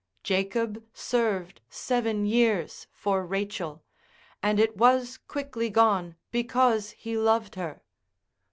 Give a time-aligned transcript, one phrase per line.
[0.23, 3.83] Jacob served seven years for Rachel,
[4.41, 7.83] and it was quickly gone because he loved her.